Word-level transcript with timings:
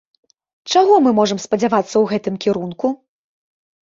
Чаго 0.75 0.93
мы 1.07 1.11
можам 1.21 1.43
спадзявацца 1.45 1.93
ў 1.99 2.05
гэтым 2.15 2.43
кірунку? 2.47 2.85